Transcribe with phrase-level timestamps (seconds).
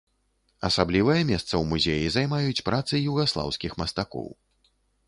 [0.69, 4.27] Асаблівае месца ў музеі займаюць працы югаслаўскіх мастакоў.